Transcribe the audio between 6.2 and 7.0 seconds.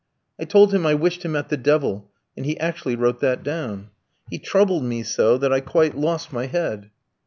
my head.'"